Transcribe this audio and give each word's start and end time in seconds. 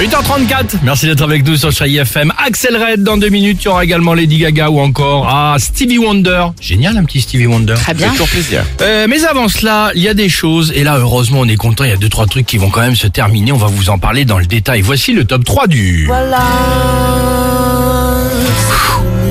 8h34, 0.00 0.76
merci 0.82 1.04
d'être 1.04 1.20
avec 1.20 1.46
nous 1.46 1.58
sur 1.58 1.70
Chai 1.70 1.92
FM. 1.96 2.32
Axel 2.42 2.74
Red 2.74 3.02
dans 3.02 3.18
deux 3.18 3.28
minutes, 3.28 3.58
il 3.60 3.64
y 3.66 3.68
aura 3.68 3.84
également 3.84 4.14
Lady 4.14 4.38
Gaga 4.38 4.70
ou 4.70 4.80
encore 4.80 5.28
ah, 5.28 5.56
Stevie 5.58 5.98
Wonder. 5.98 6.46
Génial 6.58 6.96
un 6.96 7.04
petit 7.04 7.20
Stevie 7.20 7.46
Wonder. 7.46 7.74
Très 7.74 7.92
bien. 7.92 8.08
toujours 8.08 8.28
plaisir. 8.28 8.64
Euh, 8.80 9.06
mais 9.10 9.22
avant 9.26 9.48
cela, 9.48 9.90
il 9.94 10.00
y 10.00 10.08
a 10.08 10.14
des 10.14 10.30
choses, 10.30 10.72
et 10.74 10.84
là 10.84 10.96
heureusement 10.96 11.40
on 11.40 11.48
est 11.48 11.56
content, 11.56 11.84
il 11.84 11.90
y 11.90 11.92
a 11.92 11.98
deux 11.98 12.08
trois 12.08 12.24
trucs 12.24 12.46
qui 12.46 12.56
vont 12.56 12.70
quand 12.70 12.80
même 12.80 12.96
se 12.96 13.08
terminer, 13.08 13.52
on 13.52 13.58
va 13.58 13.66
vous 13.66 13.90
en 13.90 13.98
parler 13.98 14.24
dans 14.24 14.38
le 14.38 14.46
détail. 14.46 14.80
Voici 14.80 15.12
le 15.12 15.26
top 15.26 15.44
3 15.44 15.66
du... 15.66 16.08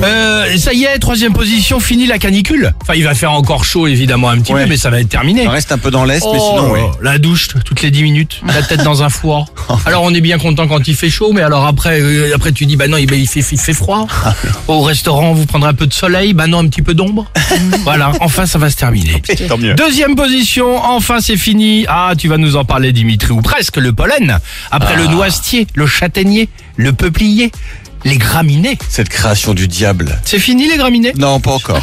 Euh, 0.02 0.56
ça 0.56 0.72
y 0.72 0.84
est, 0.84 0.98
troisième 0.98 1.32
position, 1.32 1.78
fini 1.78 2.06
la 2.06 2.18
canicule. 2.18 2.72
Enfin, 2.80 2.94
il 2.94 3.04
va 3.04 3.14
faire 3.14 3.32
encore 3.32 3.64
chaud 3.64 3.86
évidemment 3.86 4.30
un 4.30 4.38
petit 4.40 4.52
Ouais. 4.54 4.62
peu, 4.64 4.68
mais 4.70 4.76
ça 4.76 4.88
va 4.90 5.00
être 5.00 5.08
terminé. 5.08 5.46
On 5.46 5.50
reste 5.50 5.72
un 5.72 5.78
peu 5.78 5.90
dans 5.90 6.04
l'est, 6.04 6.20
mais 6.20 6.38
Oh, 6.40 6.54
sinon, 6.56 6.72
oui. 6.72 6.80
La 7.02 7.18
douche 7.18 7.48
toutes 7.64 7.82
les 7.82 7.90
10 7.90 8.02
minutes, 8.02 8.40
la 8.46 8.62
tête 8.62 8.82
dans 8.82 9.02
un 9.02 9.10
four. 9.10 9.46
Alors 9.84 10.02
on 10.02 10.14
est 10.14 10.20
bien 10.22 10.38
content 10.38 10.66
quand 10.66 10.88
il 10.88 10.94
fait 10.96 11.10
chaud, 11.10 11.32
mais 11.32 11.42
alors 11.42 11.66
après, 11.66 12.00
euh, 12.00 12.34
après 12.34 12.52
tu 12.52 12.64
dis 12.66 12.76
bah 12.76 12.88
non, 12.88 12.96
il, 12.96 13.12
il 13.12 13.28
fait, 13.28 13.40
il 13.52 13.58
fait 13.58 13.74
froid. 13.74 14.06
Au 14.68 14.80
restaurant, 14.80 15.32
vous 15.34 15.44
prendrez 15.46 15.68
un 15.70 15.74
peu 15.74 15.86
de 15.86 15.92
soleil, 15.92 16.32
bah 16.32 16.46
non, 16.46 16.60
un 16.60 16.68
petit 16.68 16.82
peu 16.82 16.94
d'ombre. 16.94 17.26
voilà, 17.84 18.12
enfin 18.20 18.46
ça 18.46 18.58
va 18.58 18.70
se 18.70 18.76
terminer. 18.76 19.22
Tant 19.48 19.58
mieux. 19.58 19.74
Deuxième 19.74 20.16
position, 20.16 20.76
enfin 20.82 21.18
c'est 21.20 21.36
fini. 21.36 21.84
Ah, 21.88 22.14
tu 22.16 22.28
vas 22.28 22.38
nous 22.38 22.56
en 22.56 22.64
parler 22.64 22.92
Dimitri, 22.92 23.32
ou 23.32 23.42
presque 23.42 23.76
le 23.76 23.92
pollen. 23.92 24.38
Après 24.70 24.96
le 24.96 25.06
noisetier, 25.08 25.66
le 25.74 25.86
châtaignier, 25.86 26.48
le 26.76 26.92
peuplier, 26.92 27.52
les 28.04 28.16
graminées. 28.16 28.78
Cette 28.88 29.08
création 29.08 29.54
du 29.54 29.68
diable. 29.68 30.18
C'est 30.24 30.38
fini 30.38 30.68
les 30.68 30.76
graminées? 30.76 31.12
Non, 31.18 31.40
pas 31.40 31.52
encore. 31.52 31.80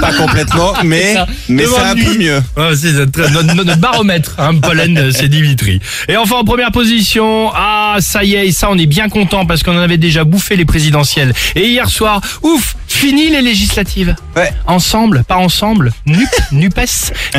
pas 0.00 0.12
complètement, 0.14 0.72
mais, 0.84 1.14
ça. 1.14 1.26
mais 1.48 1.64
c'est 1.66 1.80
un 1.80 1.94
peu 1.94 2.18
mieux. 2.18 2.42
Ouais, 2.56 2.76
c'est 2.76 2.92
notre, 2.92 3.30
notre- 3.30 3.54
notre 3.54 3.76
baromètre, 3.76 4.34
hein, 4.38 4.54
pollen, 4.56 4.96
euh, 4.98 5.10
c'est 5.12 5.28
Dimitri. 5.28 5.80
Et 6.08 6.16
enfin 6.16 6.36
en 6.36 6.44
première 6.44 6.72
position, 6.72 7.50
ah 7.54 7.96
ça 8.00 8.24
y 8.24 8.34
est, 8.34 8.50
ça 8.52 8.68
on 8.70 8.78
est 8.78 8.86
bien 8.86 9.08
content 9.08 9.46
parce 9.46 9.62
qu'on 9.62 9.76
en 9.76 9.80
avait 9.80 9.98
déjà 9.98 10.24
bouffé 10.24 10.56
les 10.56 10.64
présidentielles. 10.64 11.32
Et 11.54 11.66
hier 11.68 11.88
soir, 11.88 12.20
ouf, 12.42 12.76
fini 12.92 13.30
les 13.30 13.40
législatives. 13.40 14.14
Ouais. 14.36 14.50
Ensemble, 14.66 15.24
pas 15.26 15.36
ensemble, 15.36 15.92
nup, 16.06 16.28
nupes, 16.52 16.80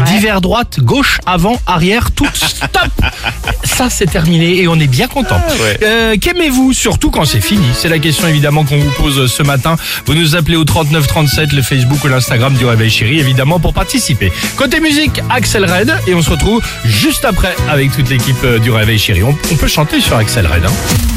divers 0.06 0.42
droite, 0.42 0.80
gauche, 0.80 1.20
avant, 1.26 1.60
arrière, 1.68 2.12
tout 2.12 2.28
stop. 2.34 2.70
Ça 3.64 3.90
c'est 3.90 4.06
terminé 4.10 4.58
et 4.62 4.68
on 4.68 4.76
est 4.80 4.88
bien 4.88 5.08
content. 5.08 5.42
ouais. 5.62 5.78
Euh, 5.84 6.16
Qu'aimez-vous 6.20 6.74
surtout 6.74 7.12
quand 7.12 7.26
c'est 7.26 7.42
fini? 7.42 7.66
C'est 7.74 7.90
la 7.90 8.00
question 8.00 8.28
évidemment 8.28 8.64
qu'on 8.64 8.78
vous 8.80 8.92
pose 8.92 9.32
ce 9.32 9.44
matin. 9.44 9.76
Vous 10.06 10.14
nous 10.14 10.36
appelez 10.36 10.56
au 10.58 10.64
39 10.64 11.06
37, 11.08 11.54
le 11.54 11.62
Facebook 11.62 12.04
ou 12.04 12.08
l'Instagram 12.08 12.54
du 12.56 12.66
Réveil 12.66 12.90
Chéri 12.90 13.20
évidemment 13.20 13.60
pour 13.60 13.74
participer. 13.74 14.32
Côté 14.56 14.80
musique, 14.80 15.22
Axel 15.30 15.66
Red 15.66 15.94
et 16.08 16.14
on 16.14 16.22
se 16.22 16.30
retrouve 16.30 16.62
juste 16.86 17.26
après 17.26 17.56
avec 17.70 17.92
toute 17.96 18.10
l'équipe 18.10 18.36
euh, 18.44 18.60
du 18.60 18.72
Réveil 18.72 18.98
Chéri. 19.00 19.24
On, 19.24 19.36
on 19.52 19.56
peut 19.56 19.68
chanter 19.68 20.00
sur 20.02 20.16
Axel 20.16 20.48
Red. 20.48 20.66
Hein. 20.66 21.11